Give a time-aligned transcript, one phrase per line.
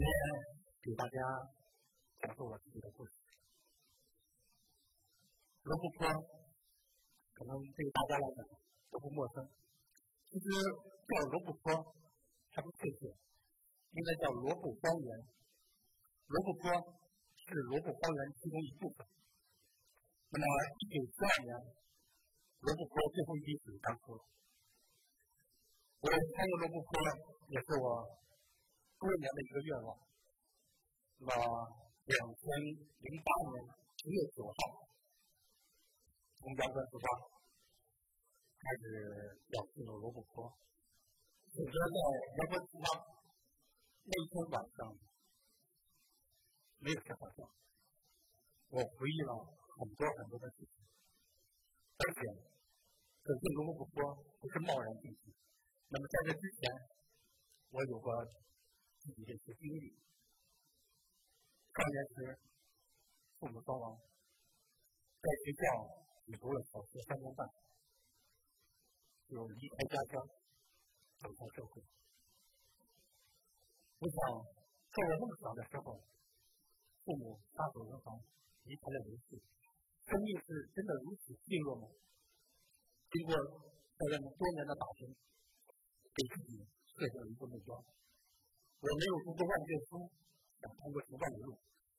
[0.00, 0.16] 今天
[0.80, 1.20] 给大家
[2.24, 3.12] 讲述我自己的故事。
[5.60, 6.08] 罗布泊
[7.36, 8.40] 可能对大家来讲
[8.88, 9.44] 都不陌生。
[10.24, 10.48] 其实
[11.04, 11.92] 叫罗布泊
[12.48, 13.12] 还不确切，
[13.92, 15.08] 应该叫罗布荒原。
[16.32, 16.72] 罗布泊
[17.36, 19.04] 是罗布荒原其中一部分。
[20.32, 20.44] 那么
[20.80, 21.52] 一九七二年，
[22.64, 24.24] 罗布泊最后一滴水干枯了。
[26.00, 26.16] 我参
[26.48, 26.88] 与罗布泊
[27.52, 28.16] 也是我
[29.00, 29.96] 多年的一个愿望。
[31.16, 31.32] 那么
[32.04, 33.64] 两千零八年
[33.96, 34.52] 十月九号。
[36.40, 37.04] 从阳关出发，
[38.56, 40.52] 开始要进入罗布泊。
[41.52, 41.96] 选择在
[42.36, 42.86] 阳关出发
[44.04, 44.96] 那天晚上，
[46.78, 47.44] 没有睡好觉。
[48.68, 49.36] 我回忆了
[49.76, 50.72] 很多很多的事情，
[51.98, 52.20] 而且
[53.20, 55.34] 走进罗布泊不是贸然进去。
[55.88, 56.72] 那么在这之前，
[57.68, 58.32] 我有个
[59.00, 59.96] 自己的一些经历。
[61.72, 62.38] 少年时，
[63.40, 65.98] 父母双亡，在学校。
[66.38, 67.44] 读了小学三年半，
[69.26, 70.22] 就离开家乡，
[71.18, 71.82] 走向社会。
[73.98, 74.16] 我想，
[74.94, 75.98] 在我那么小的时候，
[77.02, 78.22] 父母撒手人寰，
[78.62, 79.42] 离开了人世，
[80.06, 81.90] 生命是真的如此脆弱吗？
[83.10, 85.10] 经过在这么多年的打拼，
[86.14, 86.62] 给自己
[86.94, 87.74] 设定了一个目标。
[88.80, 90.08] 我没有读过万卷书，
[90.56, 91.52] 想通过什么样的路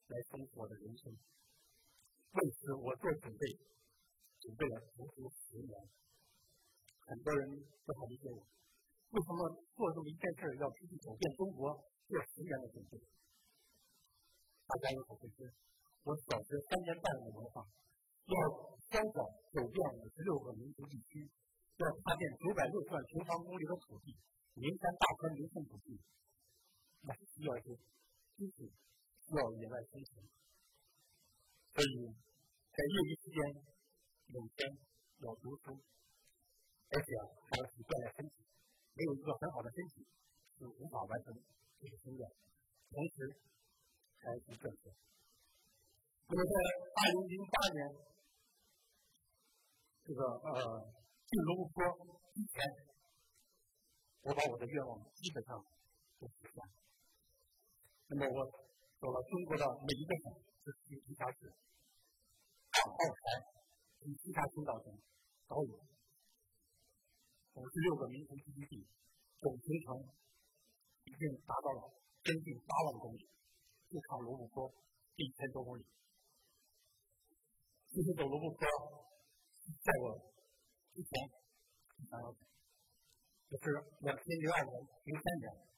[0.09, 1.13] 来丰富我的人生？
[1.13, 3.43] 为此，我做准备。
[4.41, 5.69] 准备了足足十年，
[7.05, 8.41] 很多人不太理解我，
[9.13, 9.37] 为什么
[9.77, 11.77] 做这么一件事要出去走遍中国
[12.09, 12.97] 做十年的准备？
[14.65, 15.45] 大家有所不知，
[16.01, 17.61] 我小学三年半的文化，
[18.25, 18.33] 要
[18.89, 19.21] 香港
[19.53, 21.29] 走遍五十六个民族地区，
[21.77, 24.17] 要踏遍九百六十万平方公里的土地，
[24.57, 26.01] 名山大川名胜古迹，
[27.01, 27.75] 那是需要一些
[28.37, 28.57] 知识，
[29.21, 30.25] 需要野外生存，
[31.73, 31.93] 所以
[32.71, 33.71] 在业余时间。
[34.33, 34.63] 每天
[35.19, 35.75] 要读书，
[36.87, 38.47] 而且还要去锻炼身体。
[38.95, 40.07] 没有一个很好的身体，
[40.55, 42.23] 是无法完成这个心愿。
[42.87, 43.27] 同时，
[44.23, 44.95] 还要去赚钱。
[46.31, 46.53] 那么，在
[46.95, 47.79] 二零零八年
[50.07, 50.79] 这个呃
[51.27, 51.83] 进罗布泊
[52.31, 52.63] 之前，
[54.23, 55.59] 我把我的愿望基本上
[56.21, 56.71] 都实现了。
[58.11, 58.43] 那么，我
[58.99, 61.47] 走了中国的每一个省，这是直辖市，
[62.75, 63.39] 港澳台。
[64.03, 64.91] 与其他青岛省
[65.47, 65.79] 都有
[67.53, 68.85] 五十六个民族聚居地，
[69.39, 69.95] 总行程
[71.05, 71.87] 已经达到了
[72.25, 73.29] 将近八万公里，
[73.87, 74.73] 不超罗布泊
[75.15, 75.85] 一千多公里。
[77.87, 78.59] 其实走罗布泊，
[79.79, 80.19] 在我
[80.91, 81.31] 之前
[82.11, 82.35] 呃，
[83.47, 84.73] 就是两千零二年、
[85.05, 85.70] 零三年，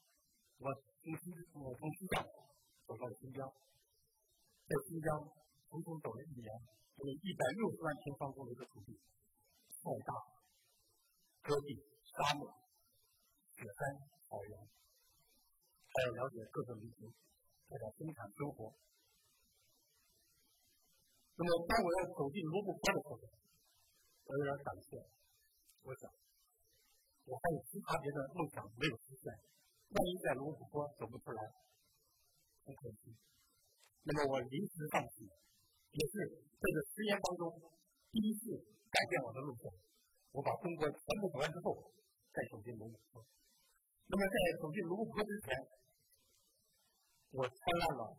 [16.54, 17.10] 各个民族
[17.66, 18.70] 在这生产生活。
[21.34, 25.02] 那么，当我要走进罗布泊的时候，我有点胆怯。
[25.82, 26.06] 我想，
[27.26, 31.42] 我还有其他别的梦想没有实现，万一在罗布泊走不出来，
[32.70, 33.18] 很可惜。
[34.06, 35.26] 那么，我临时放弃。
[35.94, 36.14] 也是
[36.58, 37.54] 在这十年当中
[38.10, 38.50] 第一次
[38.90, 39.70] 改变我的路线。
[40.34, 41.82] 我把中国全部走完之后，
[42.34, 43.26] 再走进罗布泊。
[44.06, 45.50] 那么在走进罗布泊之前，
[47.34, 48.14] 我参加了。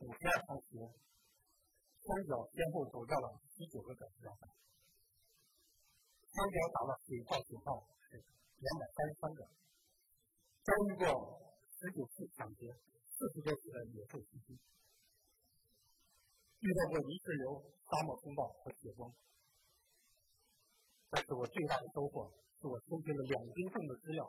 [0.00, 0.76] 五十二场雪，
[2.04, 4.32] 双脚先后走到了十九个小时上，
[6.32, 8.16] 双脚打了水泡水泡是
[8.60, 9.40] 两百三十三个，
[10.64, 11.04] 遭遇过
[11.80, 12.72] 十九次抢劫，
[13.08, 14.52] 四十多次的野兽袭击。
[16.60, 19.12] 遇到过泥石流、沙漠风暴和雪崩，
[21.10, 24.24] 但是我最大的收获是我收集了两斤重的资料，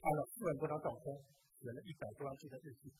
[0.00, 1.16] 拍了四万多张照片，
[1.66, 2.94] 写了一百多张字的日记。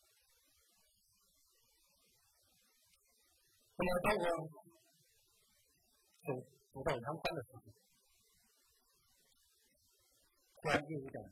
[3.76, 4.24] 那么，当我
[6.26, 6.34] 走
[6.74, 7.62] 走到阳关的时候，
[10.56, 11.22] 突然就有点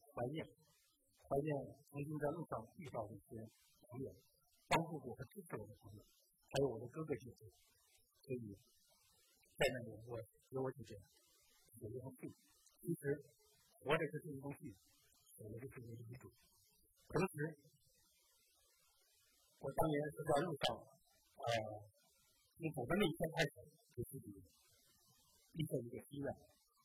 [0.00, 0.48] 怀念，
[1.28, 3.44] 怀念曾经在路上遇到的一些
[3.82, 4.16] 朋友。
[4.68, 7.50] 帮助过和支持我的朋友，还有我的哥哥姐姐，
[8.20, 8.54] 所以
[9.56, 10.20] 在那里我
[10.50, 11.00] 给我姐姐
[11.80, 12.34] 写一封信。
[12.82, 13.24] 其实
[13.72, 14.76] 活着就是一封信，
[15.38, 16.26] 写的就是一个遗嘱。
[17.06, 17.54] 同时，
[19.62, 20.74] 我当年是在路上，
[21.38, 21.46] 呃，
[22.58, 23.62] 从走的那一天开始，
[23.94, 24.34] 给自己
[25.54, 26.26] 立下一个心愿，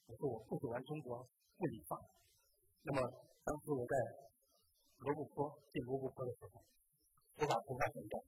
[0.06, 1.26] 我说我不走完中国
[1.58, 1.98] 不理发。
[2.84, 3.02] 那么
[3.44, 3.98] 当时我在
[5.02, 6.62] 罗布泊进罗布泊的时候，
[7.42, 8.22] 我把头发剪掉，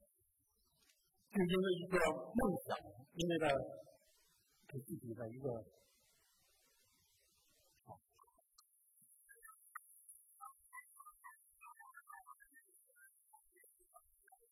[1.30, 1.94] 就因为一个
[2.34, 2.74] 梦想，
[3.14, 3.46] 因为呢
[4.66, 5.64] 给自己的一个。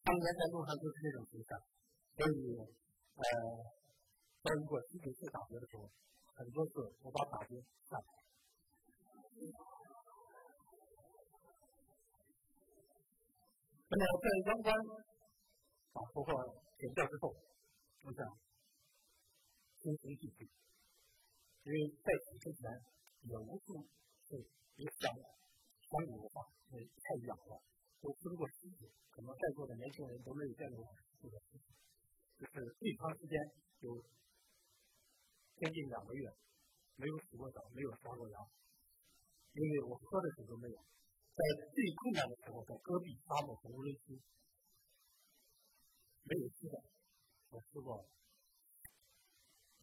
[0.04, 1.56] 当年在路上就是那种形象，
[2.12, 3.24] 所以呃，
[4.44, 5.88] 在如果集体式打劫的时候，
[6.36, 7.56] 很多次我把打劫
[7.88, 8.04] 下来。
[13.88, 14.76] 那么在阳关
[15.92, 16.36] 把头发
[16.76, 17.32] 剪掉之后，
[18.04, 18.28] 我想
[19.80, 20.44] 心情继续，
[21.64, 22.68] 因为在此之前
[23.22, 23.80] 也无数
[24.28, 24.36] 次
[24.76, 25.24] 也想想
[26.04, 27.62] 你的话，因为太痒了，
[28.04, 30.84] 我吃过狮子，可能在座的年轻人都没有见过
[31.22, 31.72] 这个狮子，
[32.36, 33.32] 就是最长时间
[33.80, 33.96] 有
[35.56, 36.28] 将近两个月
[36.96, 38.38] 没有洗过澡，没有刷过牙，
[39.56, 40.76] 因为我喝的水都没有。
[41.32, 41.40] 在
[41.72, 44.20] 最困难的时候，在戈壁沙漠和无人区，
[46.24, 46.84] 没有吃的，
[47.48, 48.06] 我吃过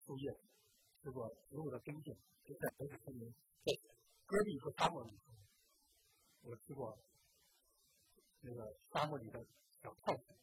[0.05, 0.29] 树叶，
[1.01, 2.13] 吃过植物的根茎，
[2.45, 3.33] 就在这个森林，
[3.65, 3.73] 在
[4.27, 5.19] 戈壁和沙漠里，
[6.43, 6.95] 我吃过
[8.41, 9.45] 那个沙漠里的
[9.81, 10.35] 小套子，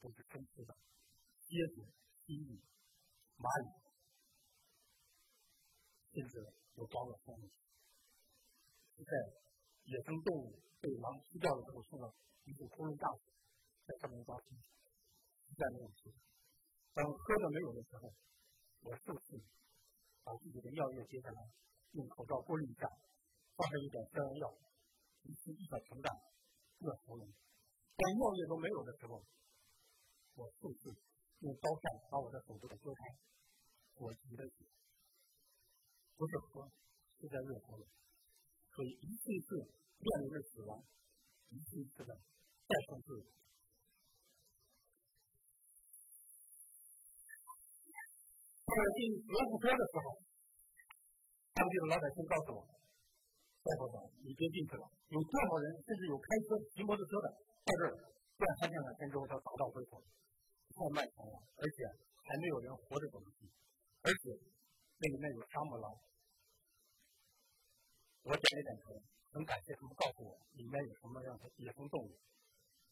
[0.00, 0.74] 都是生吃的，
[1.42, 1.86] 蝎子、
[2.24, 2.60] 蜥蜴、
[3.38, 3.68] 蚂蚁，
[6.14, 6.38] 甚至
[6.74, 7.48] 有抓了蜂蜜，
[9.04, 9.12] 在。
[9.86, 10.50] 野生动物
[10.82, 12.12] 被狼吃掉的时候，送到
[12.42, 13.22] 一副空人大夫
[13.86, 14.50] 在上面抓鸡，
[15.46, 16.10] 实在没有吃。
[16.92, 18.12] 当喝的没有的时候，
[18.82, 19.38] 我就是，
[20.24, 21.38] 把自己的尿液接下来，
[21.92, 22.90] 用口罩过滤一下，
[23.54, 24.58] 放上一点消炎药，
[25.22, 26.10] 一次一小瓶盖，
[26.78, 27.26] 热喉咙。
[27.96, 29.24] 当尿液都没有的时候，
[30.34, 30.92] 我受气，
[31.40, 33.00] 用刀片把我的手指头割开，
[33.96, 34.64] 我急的血，
[36.16, 36.68] 不是喝，
[37.20, 37.88] 是在热喉咙。
[38.74, 40.84] 所以一次一次面临着死亡，
[41.48, 42.14] 一次一次的
[42.68, 43.24] 再生自我。
[48.66, 50.20] 到了进罗布泊的时候，
[51.54, 52.68] 当地的老百姓告诉我
[53.66, 57.26] ：“大夫长，你别进去了，有多少人，甚至有开车、骑摩托车的，
[57.66, 57.90] 在这儿
[58.38, 59.98] 转三天两天之后，他打道回府，
[60.70, 61.82] 太漫长了，而且
[62.22, 63.50] 还没有人活着走出去，
[64.06, 64.38] 而且
[65.02, 65.90] 那里面有沙漠狼。”
[68.22, 69.02] 我点了点头，
[69.34, 72.14] 很感谢他们告诉我里面有什么样的野生动物。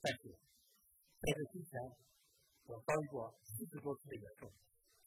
[0.02, 0.30] 但是
[1.22, 1.78] 在这之前，
[2.66, 4.50] 我遭遇过四十多次的野兽，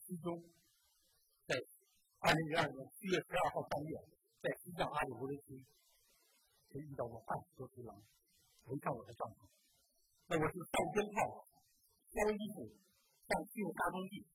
[0.03, 0.43] 其中
[1.47, 1.55] 在
[2.19, 3.99] 二零零二年七月十二号半夜，
[4.41, 5.65] 在西藏阿里无人区，
[6.69, 7.97] 就遇到过二十多只狼
[8.69, 9.49] 围上我的帐篷。
[10.29, 11.47] 那我是放鞭炮、
[12.13, 12.69] 烧衣服、
[13.25, 14.27] 放进入大工地，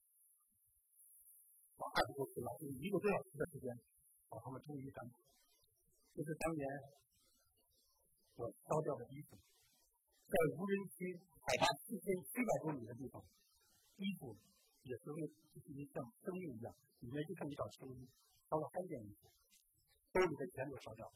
[1.79, 3.71] 把二十多只狼用一个多小时的时间
[4.29, 5.23] 把它们终于赶跑。
[6.13, 6.67] 就是当年
[8.35, 9.39] 我烧掉的衣服，
[10.27, 11.15] 在无人区
[11.47, 13.23] 海拔四千七百多米的地方，
[13.97, 14.37] 衣服
[14.83, 18.09] 也是为就是像生命一样，里面就像一道秋衣，
[18.51, 19.31] 烧了三件衣服，
[20.13, 21.15] 兜里的钱都烧掉了，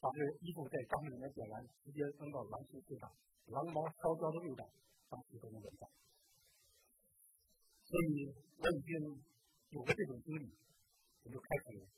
[0.00, 3.10] 把这衣服在缸里面点燃，直接扔到狼群身上，
[3.46, 4.68] 狼毛烧焦的味道，
[5.08, 5.88] 当时都能闻到。
[7.84, 8.90] 所以我已经
[9.70, 10.50] 有了这种经历，
[11.24, 11.88] 我就开始。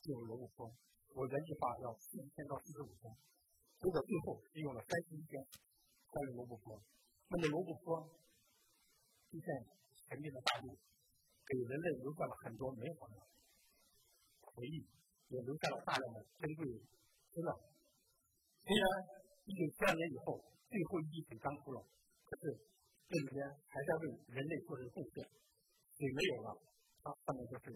[0.00, 0.72] 进入罗布泊，
[1.12, 3.14] 我原计划要四天到四十五天，
[3.76, 5.44] 结果最后只用了三十一天
[6.08, 6.82] 到了罗布泊。
[7.28, 8.08] 那么罗布泊
[9.28, 9.44] 一片
[10.08, 10.68] 沉静的大地，
[11.44, 13.20] 给人类留下了很多美好的
[14.60, 14.84] 回忆，
[15.32, 16.68] 也留下了大量的珍贵
[17.32, 17.48] 资料。
[18.60, 18.84] 虽然
[19.48, 20.36] 一九七二年以后
[20.68, 21.80] 最后一滴水干枯了，
[22.28, 22.60] 可是
[23.08, 23.40] 这里边
[23.72, 25.24] 还在为人类做着贡献。
[25.96, 26.60] 水没有了，
[27.00, 27.72] 它上面就是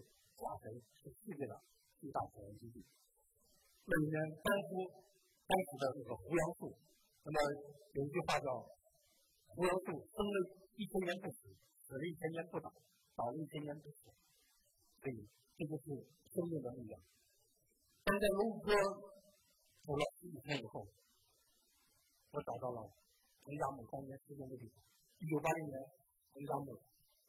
[26.45, 26.77] 彭加木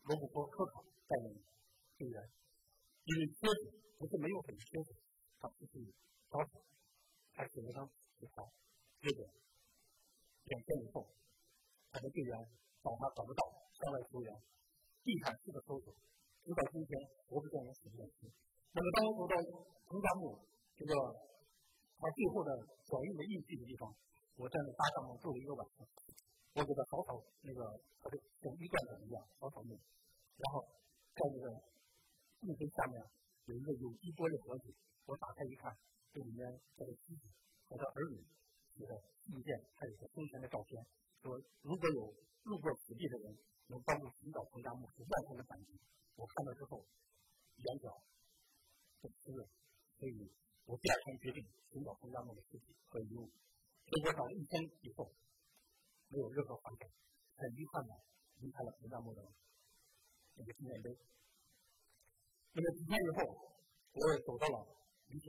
[0.03, 1.39] 罗布泊科考带领
[1.95, 2.19] 队员，
[3.05, 3.79] 因为缺水。
[3.95, 4.91] 不是没有很缺的，
[5.39, 5.72] 他不是
[6.27, 6.60] 高手，
[7.31, 7.88] 他只能当
[8.19, 8.43] 指导。
[9.00, 11.07] 结果两天以后，
[11.95, 12.36] 他的队员
[12.84, 13.41] 找他找不到，
[13.72, 14.27] 向外求援，
[15.00, 15.95] 地毯式的搜索，
[16.43, 16.91] 直到今天
[17.31, 18.27] 我不见人，死不见尸。
[18.75, 19.36] 那么当我走到
[19.88, 20.43] 彭加木
[20.75, 20.91] 这个
[21.95, 22.51] 他最后的
[22.84, 23.95] 脚印的印记的地方，
[24.36, 25.88] 我站在那搭帐篷住了一个晚上，
[26.55, 27.59] 我给他扫扫那个
[28.00, 29.75] 他的像一段子一样扫扫墓，
[30.39, 30.63] 然后
[31.13, 31.51] 在那个
[32.41, 33.03] 墓碑下面。
[33.45, 34.74] 有一个有机玻璃盒子，
[35.05, 35.69] 我打开一看，
[36.09, 37.29] 这里面他的妻子
[37.69, 38.17] 和他儿女
[38.74, 40.81] 写的信件，还有个生前的照片，
[41.21, 42.09] 说如果有
[42.50, 43.38] 路过此地的人
[43.69, 45.77] 能帮助寻找彭加木是万分的感激。
[46.17, 46.81] 我看到之后，
[47.62, 48.01] 眼角
[48.97, 49.45] 都湿润，
[50.01, 50.17] 所以
[50.65, 53.29] 我第二天决定寻找彭加木的尸体和遗物。
[53.85, 55.13] 结果找了一天以后，
[56.09, 56.89] 没有任何发现，
[57.35, 57.93] 很遗憾的
[58.39, 59.21] 离开了彭加木的
[60.35, 60.97] 那个纪念碑。
[62.53, 63.24] 那么几天以后，
[63.93, 64.67] 我也走到了
[65.07, 65.19] 离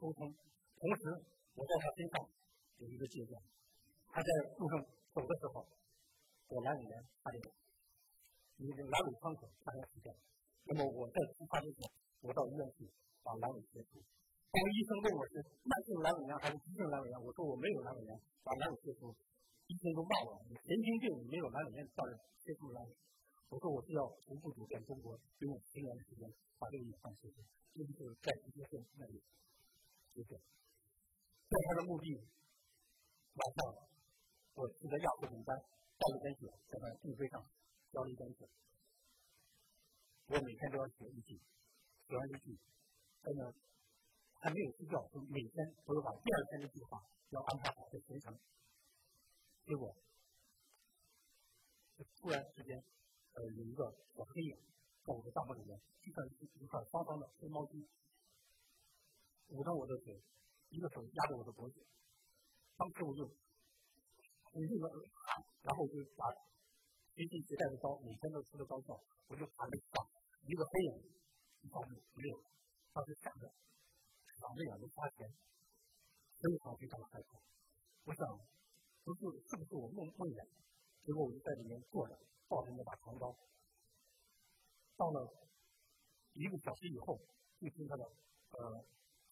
[0.00, 0.32] 沟通。
[0.80, 1.12] 同时，
[1.52, 2.24] 我在他身上
[2.80, 3.36] 有一个借鉴，
[4.08, 4.80] 他在路上
[5.12, 5.60] 走的时候，
[6.48, 7.36] 我阑尾炎发现，
[8.56, 10.08] 因为阑尾伤口发生时间，
[10.64, 11.84] 那么我在出发之前，
[12.24, 12.88] 我到医院去
[13.20, 14.00] 把阑尾切除。
[14.50, 19.12] 当医生问我是慢性阑尾炎还是急性阑尾炎，我说我没有阑尾炎，把阑尾切除，
[19.68, 22.90] 医生都骂我，神经病，没有阑尾炎，到底切除阑尾？
[23.52, 25.14] 我说我是要徒步走遍中国，
[25.44, 26.24] 用十年的时间
[26.56, 29.20] 把这个隐患切除，这就是在直接线那里
[30.14, 30.40] 就是。
[31.50, 33.58] 在他的墓地，晚上
[34.54, 35.56] 我记得压缩名单，
[35.98, 37.44] 倒了点血在他墓碑上
[37.92, 38.48] 浇了一点水，
[40.28, 41.40] 我每天都要写一句，
[42.06, 42.58] 写完一句，
[43.22, 43.54] 真的。
[44.42, 47.79] 还没有睡觉，就每天都要把第二天的计划要安排好
[59.50, 60.14] 捂着我的嘴，
[60.70, 61.84] 一个手压着我的脖子。
[62.76, 63.26] 当时我就
[64.50, 64.86] 很用的，
[65.62, 66.26] 然后我就把
[67.14, 70.00] 随身携带的刀，每天都吃的刀鞘，我就喊了一下，
[70.46, 70.90] 一个黑影
[71.62, 72.42] 一下子没有，
[72.92, 73.50] 当时想着。
[74.40, 75.28] 长着眼睛花钱，
[76.40, 77.36] 非常非常害怕。
[78.04, 78.24] 我想，
[79.04, 80.48] 不是是不是我梦梦魇？
[81.04, 82.16] 结果我就在里面坐着，
[82.48, 83.36] 抱着那把长刀。
[84.96, 85.28] 到了
[86.32, 87.20] 一个小时以后，
[87.60, 88.08] 就听他的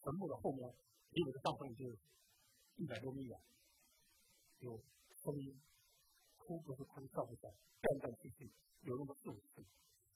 [0.08, 0.64] 坟墓的后面
[1.12, 1.84] 离我的帐篷也就
[2.80, 3.36] 一百多米远，
[4.64, 4.72] 有
[5.20, 5.52] 声音，
[6.40, 7.44] 哭不是哭，笑不笑，
[7.84, 8.48] 断断续续，
[8.88, 9.60] 有那么四五次。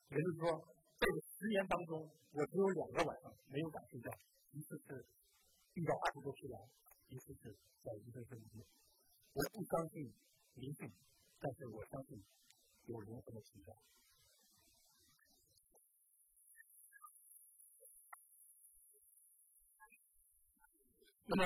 [0.09, 0.49] 也就是说，
[0.97, 4.01] 这个十年当中，我只有两个晚上没有感觉。
[4.57, 5.05] 一次是
[5.77, 6.57] 遇到二十多批人，
[7.13, 7.53] 一次是
[7.85, 8.65] 在一个圣地。
[9.37, 10.09] 我不相信
[10.57, 10.89] 灵性，
[11.37, 12.17] 但是我相信
[12.89, 13.77] 有灵魂的存在。
[21.25, 21.45] 那么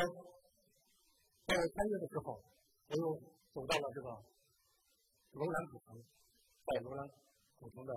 [1.47, 2.40] 在三月的时候，
[2.88, 3.21] 我又
[3.52, 5.92] 走到了这个楼兰古城，
[6.64, 7.04] 在楼兰
[7.61, 7.92] 古城的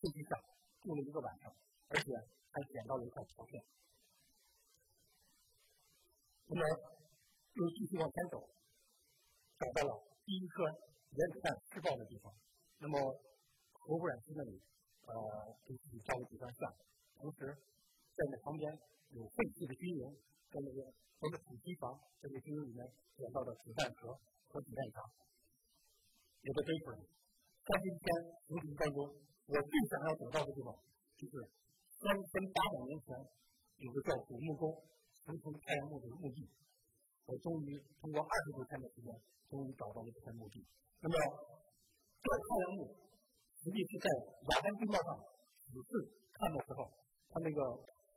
[0.00, 0.40] 废墟上
[0.80, 1.52] 住了一个晚上，
[1.92, 2.16] 而且
[2.48, 3.60] 还捡到了一块陶片。
[6.48, 6.62] 那么
[7.60, 8.48] 又继续往前走，
[9.60, 9.92] 找到了
[10.24, 10.64] 第一颗
[11.12, 12.32] 原子弹试爆的地方。
[12.80, 12.96] 那么
[13.72, 14.56] 核污染区那里，
[15.04, 15.12] 呃，
[15.68, 16.72] 给自己照了几张相。
[17.20, 17.52] 同时，
[18.16, 18.72] 在那旁边
[19.12, 20.16] 有废弃的军营，
[20.56, 20.80] 在那个
[21.20, 22.80] 那个土机房，这个军营里面
[23.12, 24.08] 捡到的子弹壳
[24.48, 25.04] 和子弹夹，
[26.40, 26.96] 也都背出来。
[27.68, 28.06] 在这一天
[28.48, 30.72] 行程当中，我最想要走到的地方，
[31.20, 31.44] 就是
[32.00, 33.08] 三千八百年前
[33.84, 34.80] 有个叫古墓沟。
[35.26, 36.46] 重重太阳墓的墓地，
[37.26, 39.10] 我终于通过二十多天的时间，
[39.50, 40.64] 终于找到了这片墓地。
[41.02, 41.18] 那么，
[42.22, 42.94] 这太阳墓
[43.58, 44.06] 实际是在
[44.54, 45.18] 雅丹地貌上
[45.66, 45.90] 仔细
[46.30, 46.86] 看的时候，
[47.26, 47.58] 它那个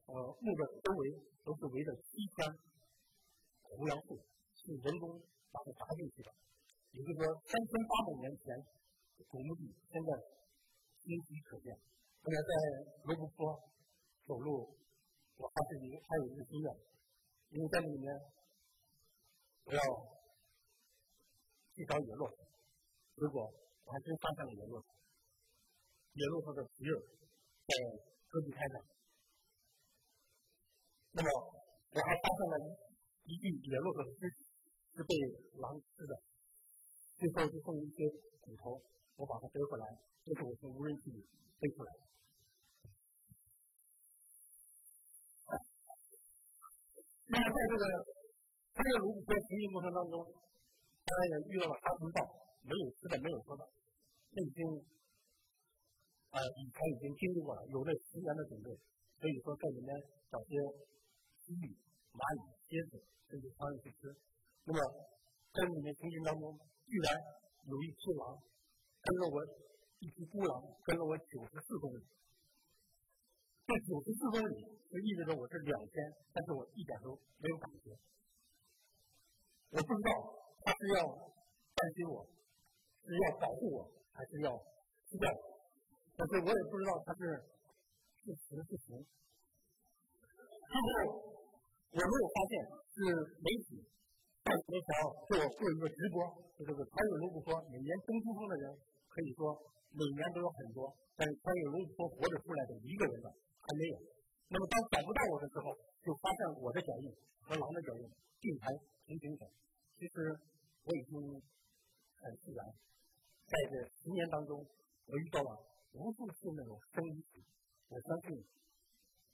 [0.09, 1.01] 呃墓的周围
[1.45, 2.57] 都是围着七圈
[3.61, 4.17] 胡杨树，
[4.55, 6.33] 是人工把它砸进去的。
[6.91, 8.57] 也就是说，三千八百年前
[9.29, 10.09] 古墓地现在
[10.97, 11.77] 清晰可见。
[12.21, 12.51] 那么在
[13.05, 13.61] 罗布泊
[14.25, 14.75] 走路，
[15.37, 16.67] 我发现一个还有一个心愿。
[17.49, 18.09] 因为在那里面，
[19.65, 19.81] 我要
[21.73, 22.37] 去找野骆驼，
[23.15, 23.53] 结果
[23.85, 24.89] 我还真发现了野骆驼。
[26.13, 26.97] 野骆驼的皮儿
[27.65, 27.73] 在
[28.27, 28.81] 戈壁滩上，
[31.11, 31.29] 那么
[31.91, 32.55] 我还发现了
[33.25, 34.45] 一一具野骆驼的尸体
[34.95, 35.11] 是被
[35.57, 36.13] 狼吃的，
[37.17, 38.09] 最后就剩一些
[38.41, 38.81] 骨头，
[39.15, 39.85] 我把它背回来，
[40.23, 41.25] 这是我从无人机里
[41.59, 42.01] 背出来的。
[47.31, 47.83] 那么，在这个
[48.73, 50.17] 这个卢布泊行进过程当中，
[51.05, 52.17] 当然也遇到了沙尘暴，
[52.61, 53.61] 没有吃的，没有喝的，
[54.33, 54.65] 这已经
[56.33, 58.73] 啊以前已经经历过了，有了十年的准备，
[59.21, 59.93] 所以说在里面
[60.31, 60.57] 找些
[61.49, 61.73] 蜥蜴、
[62.13, 64.13] 蚂蚁、蝎子甚至苍蝇去吃。
[64.69, 64.77] 那么
[65.49, 66.53] 在里面情景当中，
[66.85, 67.09] 居然
[67.65, 68.37] 有一只狼
[69.01, 69.41] 跟了我，
[69.97, 72.05] 一只孤狼跟了我九十四公里。
[73.65, 75.97] 这九十四公里就意味着我是两天，
[76.29, 77.97] 但是我一点都没有感觉。
[79.73, 80.09] 我不知道
[80.61, 81.01] 他是要
[81.73, 82.29] 担心我，
[83.01, 84.53] 是要保护我，还是要
[85.09, 85.41] 吃掉我。
[86.13, 87.41] 但是我也不知道他是
[88.21, 89.01] 是死是活。
[90.69, 91.28] 最后
[91.89, 92.53] 我没有发现
[92.93, 92.97] 是
[93.41, 93.81] 媒体
[94.45, 94.89] 在那条
[95.25, 96.21] 做做一个直播，
[96.57, 98.77] 就这个穿越卢布说每年东珠峰的人
[99.09, 99.53] 可以说
[99.91, 103.29] 每年都有很多，但是穿越卢布说活着出来的一个人的。
[103.69, 104.01] 还没有。
[104.49, 105.69] 那么当找不到我的时候，
[106.01, 108.09] 就发现我的脚印和狼的脚印
[108.41, 108.73] 并排
[109.05, 109.47] 成平整。
[109.93, 110.33] 其实
[110.85, 111.13] 我已经
[112.17, 112.65] 很自然，
[113.45, 114.65] 在这十年当中，
[115.05, 115.53] 我遇到了
[115.93, 117.37] 无数次那种生离死。
[117.89, 118.43] 我相信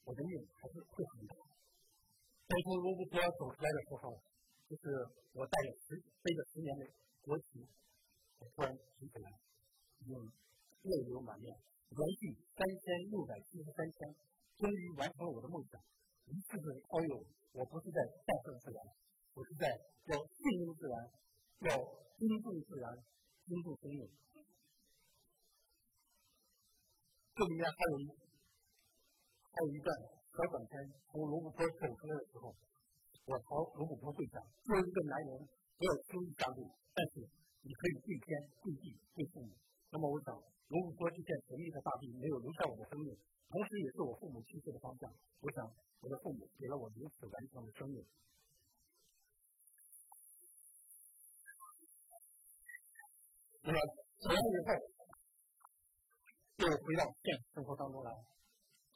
[0.03, 1.35] 我的命还是会很大。
[2.55, 4.15] 在从罗布泊走出来的时候，
[4.69, 4.83] 就是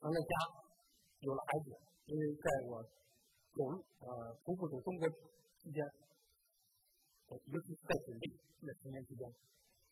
[0.10, 0.34] 成了家，
[1.22, 1.70] 有了孩子。
[2.10, 2.82] 因为在我
[3.54, 3.62] 走
[4.02, 5.06] 呃徒步走中国
[5.62, 5.86] 期间，
[7.30, 8.26] 尤其是在准备
[8.66, 9.30] 那十年期间，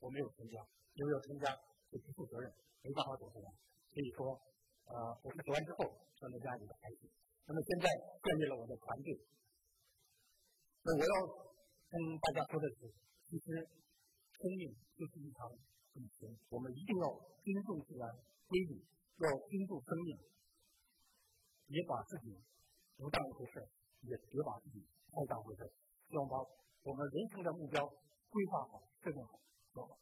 [0.01, 0.57] 我没有成家。
[0.97, 1.53] 因为要参加，
[1.94, 2.50] 就不负责任，
[2.81, 3.53] 没办法走出来。
[3.94, 4.33] 所以说，
[4.89, 5.85] 呃，我是走完之后
[6.18, 7.05] 生了家里的孩子。
[7.46, 9.13] 那么现在建立了我的团队。
[10.81, 11.13] 那我要
[11.94, 12.89] 跟大家说的是，
[13.29, 13.46] 其实
[14.33, 15.53] 生命就是一场
[15.94, 17.05] 旅行，我们一定要
[17.46, 18.09] 尊重自然
[18.50, 18.81] 规律，
[19.18, 20.18] 要倾注生命
[21.66, 22.38] 别把自己
[22.98, 23.68] 不当回事
[24.01, 25.72] 也别把自己太当回事。
[26.08, 26.38] 希望把
[26.84, 27.86] 我们人生的目标
[28.30, 29.40] 规划好制定好
[29.74, 29.98] 做好。